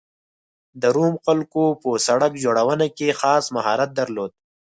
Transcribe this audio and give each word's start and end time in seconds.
د 0.81 0.83
روم 0.95 1.13
خلکو 1.25 1.63
په 1.81 1.89
سړک 2.07 2.31
جوړونه 2.43 2.85
کې 2.97 3.17
خاص 3.19 3.45
مهارت 3.55 3.89
درلود 3.99 4.31